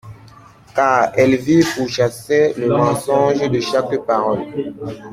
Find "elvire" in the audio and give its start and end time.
1.15-1.67